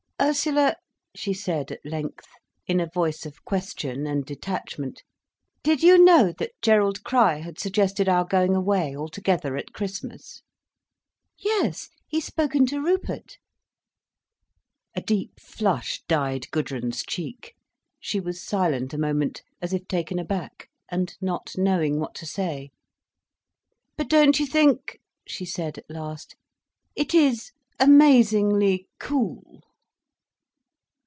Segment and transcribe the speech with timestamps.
[0.23, 0.75] "Ursula,"
[1.15, 2.27] she said at length,
[2.67, 5.01] in a voice of question and detachment,
[5.63, 10.43] "did you know that Gerald Crich had suggested our going away all together at Christmas?"
[11.39, 13.39] "Yes, he's spoken to Rupert."
[14.95, 17.55] A deep flush dyed Gudrun's cheek.
[17.99, 22.69] She was silent a moment, as if taken aback, and not knowing what to say.
[23.97, 26.35] "But don't you think," she said at last,
[26.95, 29.63] "it is _amazingly cool!